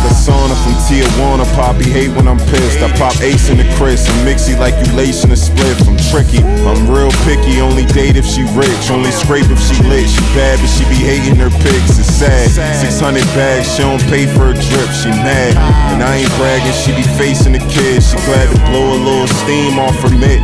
Like 0.00 0.12
a 0.12 0.16
sauna 0.16 0.56
from 0.64 0.72
Tijuana, 0.88 1.44
Poppy 1.52 1.84
hate 1.84 2.08
when 2.16 2.26
I'm 2.26 2.40
pissed. 2.48 2.80
I 2.80 2.88
pop 2.96 3.12
ace 3.20 3.52
in 3.52 3.58
the 3.60 3.68
Chris 3.76 4.08
and 4.08 4.16
mixy 4.24 4.56
like 4.56 4.72
you 4.80 4.88
lacing 4.96 5.28
a 5.28 5.36
spliff. 5.36 5.76
I'm 5.84 6.00
tricky, 6.08 6.40
I'm 6.40 6.88
real 6.88 7.12
picky, 7.28 7.60
only 7.60 7.84
date 7.84 8.16
if 8.16 8.24
she 8.24 8.40
rich. 8.56 8.88
Only 8.88 9.12
scrape 9.12 9.44
if 9.52 9.60
she 9.60 9.76
lit. 9.84 10.08
She 10.08 10.24
bad, 10.32 10.56
but 10.56 10.72
she 10.72 10.88
be 10.88 10.96
hating 10.96 11.36
her 11.36 11.52
pics. 11.52 12.00
It's 12.00 12.08
sad. 12.16 12.48
600 12.48 13.20
bags, 13.36 13.68
she 13.76 13.84
don't 13.84 14.00
pay 14.08 14.24
for 14.24 14.48
a 14.48 14.56
drip, 14.56 14.88
she 14.96 15.12
mad. 15.20 15.52
And 15.92 16.00
I 16.00 16.24
ain't 16.24 16.32
bragging, 16.40 16.72
she 16.72 16.96
be 16.96 17.04
facing 17.20 17.52
the 17.52 17.60
kids. 17.68 18.08
She 18.08 18.16
glad 18.24 18.48
to 18.48 18.56
blow 18.72 18.96
a 18.96 19.00
little 19.04 19.28
steam 19.44 19.76
off 19.76 20.00
her 20.00 20.16
mitt. 20.16 20.40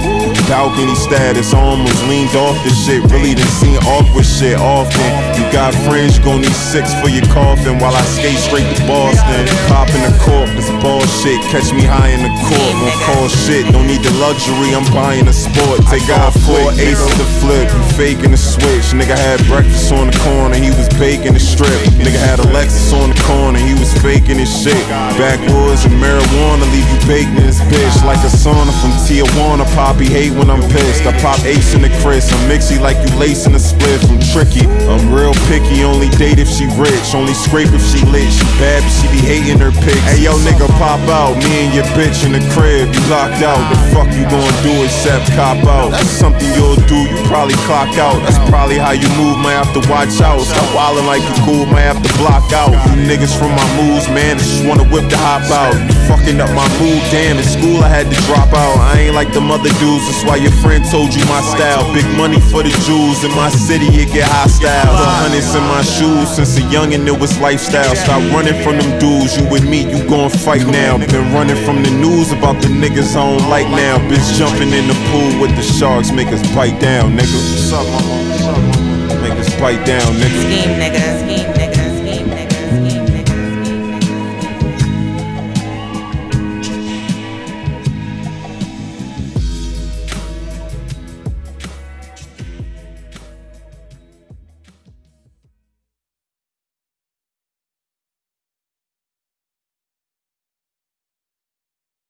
Balcony 0.53 0.95
status, 1.01 1.57
almost 1.57 1.97
leaned 2.13 2.37
off 2.37 2.61
the 2.61 2.77
shit. 2.85 3.01
Really 3.09 3.33
done 3.33 3.49
seen 3.57 3.81
awkward 3.89 4.29
shit 4.29 4.61
often. 4.61 5.09
You 5.47 5.53
got 5.53 5.79
friends, 5.87 6.19
you 6.19 6.25
gon' 6.27 6.43
need 6.43 6.59
six 6.59 6.91
for 6.99 7.07
your 7.07 7.23
coffin 7.31 7.79
while 7.79 7.95
I 7.95 8.03
skate 8.03 8.35
straight 8.35 8.67
to 8.67 8.83
Boston. 8.83 9.47
Pop 9.71 9.87
in 9.95 10.03
the 10.03 10.11
corp, 10.19 10.51
this 10.59 10.67
bullshit. 10.83 11.39
Catch 11.55 11.71
me 11.71 11.87
high 11.87 12.11
in 12.11 12.27
the 12.27 12.35
court, 12.51 12.73
won't 12.83 12.99
call 13.07 13.31
shit. 13.31 13.63
Don't 13.71 13.87
need 13.87 14.03
the 14.03 14.11
luxury, 14.19 14.75
I'm 14.75 14.83
buying 14.91 15.31
a 15.31 15.33
sport. 15.33 15.87
Take 15.87 16.11
out 16.11 16.35
four 16.35 16.75
ace 16.75 16.99
to 16.99 17.15
the 17.15 17.29
flip, 17.39 17.71
you 17.71 17.83
faking 17.95 18.35
the 18.35 18.43
switch. 18.43 18.91
Nigga 18.91 19.15
had 19.15 19.39
breakfast 19.47 19.95
on 19.95 20.11
the 20.11 20.19
corner, 20.27 20.59
he 20.59 20.75
was 20.75 20.91
baking 20.99 21.39
the 21.39 21.41
strip. 21.41 21.79
Nigga 21.95 22.19
had 22.19 22.43
a 22.43 22.47
Lexus 22.51 22.91
on 22.91 23.15
the 23.15 23.19
was 24.47 24.63
faking 24.63 24.87
his 24.87 24.87
shit. 24.87 24.89
Backwoods 25.19 25.85
and 25.85 25.95
marijuana 25.99 26.65
leave 26.71 26.87
you 26.87 27.01
baked 27.07 27.35
in 27.35 27.47
this 27.47 27.61
bitch 27.67 27.97
like 28.05 28.19
a 28.23 28.31
sauna 28.31 28.71
from 28.81 28.93
Tijuana. 29.07 29.67
Poppy 29.75 30.07
hate 30.07 30.33
when 30.33 30.51
I'm 30.51 30.63
pissed. 30.71 31.07
I 31.07 31.13
pop 31.21 31.39
ace 31.45 31.75
in 31.75 31.83
the 31.83 31.91
Chris. 32.03 32.31
I'm 32.33 32.49
mixy 32.49 32.81
like 32.81 32.97
you 33.03 33.11
lacing 33.19 33.55
a 33.55 33.59
split. 33.59 33.99
I'm 34.09 34.21
tricky. 34.33 34.67
I'm 34.87 35.13
real 35.13 35.35
picky. 35.51 35.83
Only 35.83 36.09
date 36.17 36.39
if 36.39 36.49
she 36.49 36.67
rich. 36.79 37.15
Only 37.15 37.35
scrape 37.35 37.73
if 37.73 37.83
she 37.83 38.05
lit. 38.07 38.29
She 38.31 38.45
bad, 38.61 38.83
but 38.83 38.93
she 38.93 39.07
be 39.11 39.23
hating 39.25 39.59
her 39.59 39.73
pics. 39.73 40.05
Hey 40.07 40.23
yo, 40.25 40.37
nigga, 40.47 40.69
pop 40.79 41.01
out. 41.11 41.35
Me 41.43 41.67
and 41.67 41.75
your 41.75 41.87
bitch 41.99 42.25
in 42.25 42.33
the 42.33 42.43
crib. 42.55 42.93
You 42.93 43.03
locked 43.11 43.43
out. 43.43 43.59
The 43.73 43.79
fuck 43.91 44.09
you 44.15 44.25
gonna 44.29 44.63
do 44.63 44.73
except 44.85 45.33
cop 45.35 45.59
out? 45.67 45.91
That's 45.91 46.11
something 46.11 46.47
you'll 46.55 46.79
do. 46.87 46.99
You 47.09 47.19
probably 47.27 47.57
clock 47.67 47.91
out. 47.99 48.21
That's 48.23 48.39
probably 48.51 48.79
how 48.79 48.93
you 48.93 49.09
move. 49.17 49.39
Might 49.39 49.59
have 49.59 49.73
to 49.75 49.83
watch 49.89 50.15
out. 50.21 50.41
Stop 50.45 50.69
wildin' 50.77 51.07
like 51.07 51.25
you 51.25 51.37
cool. 51.47 51.65
Might 51.67 51.89
have 51.89 52.03
to 52.03 52.13
block 52.21 52.53
out. 52.53 52.71
You 52.71 53.09
niggas 53.09 53.33
from 53.35 53.51
my 53.57 53.67
moves, 53.79 54.07
man. 54.13 54.36
I 54.37 54.39
just 54.45 54.69
wanna 54.69 54.85
whip 54.93 55.09
the 55.09 55.17
hop 55.17 55.49
out. 55.49 55.73
You 55.73 55.97
fucking 56.05 56.37
up 56.45 56.53
my 56.53 56.69
mood. 56.77 57.01
Damn, 57.09 57.41
in 57.41 57.49
school 57.49 57.81
I 57.81 57.89
had 57.89 58.05
to 58.13 58.19
drop 58.29 58.53
out. 58.53 58.77
I 58.93 59.09
ain't 59.09 59.17
like 59.17 59.33
them 59.33 59.49
other 59.49 59.73
dudes. 59.81 60.05
That's 60.05 60.29
why 60.29 60.37
your 60.37 60.53
friend 60.61 60.85
told 60.93 61.17
you 61.17 61.25
my 61.25 61.41
style. 61.57 61.89
Big 61.97 62.05
money 62.21 62.37
for 62.53 62.61
the 62.61 62.69
Jews. 62.85 63.25
In 63.25 63.33
my 63.33 63.49
city, 63.49 63.89
it 63.97 64.13
get 64.13 64.29
hostile. 64.29 64.93
The 64.93 65.09
hundreds 65.25 65.57
in 65.57 65.65
my 65.65 65.81
shoes. 65.81 66.37
Since 66.37 66.61
a 66.61 66.63
youngin', 66.69 67.09
it 67.09 67.17
was 67.17 67.33
lifestyle. 67.41 67.97
Stop 67.97 68.21
running 68.29 68.61
from 68.61 68.77
them 68.77 68.93
dudes. 69.01 69.41
You 69.41 69.49
with 69.49 69.65
me, 69.65 69.89
you 69.89 70.05
gon' 70.05 70.29
fight 70.29 70.69
now. 70.69 71.01
Been 71.01 71.33
running 71.33 71.57
from 71.65 71.81
the 71.81 71.91
news 71.97 72.29
about 72.29 72.61
the 72.61 72.69
niggas 72.69 73.17
I 73.17 73.25
don't 73.25 73.49
like 73.49 73.69
now. 73.73 73.97
Bitch 74.13 74.37
jumping 74.37 74.69
in 74.69 74.85
the 74.85 74.99
pool 75.09 75.41
with 75.41 75.57
the 75.57 75.65
sharks. 75.65 76.13
Make 76.13 76.29
us 76.29 76.45
bite 76.53 76.77
down, 76.77 77.17
nigga. 77.17 77.41
Make 79.25 79.41
us 79.41 79.49
bite 79.57 79.81
down, 79.89 80.13
nigga. 80.21 80.45
Scheme, 80.45 80.77
nigga. 80.77 81.05
Scheme. 81.25 81.56